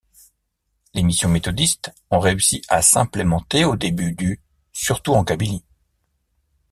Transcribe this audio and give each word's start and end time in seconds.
Les 0.95 1.03
missions 1.03 1.29
méthodistes 1.29 1.91
ont 2.09 2.17
réussi 2.19 2.63
à 2.69 2.81
s’implémenter 2.81 3.65
au 3.65 3.75
début 3.75 4.13
du 4.13 4.41
surtout 4.73 5.13
en 5.13 5.23
Kabylie. 5.23 5.63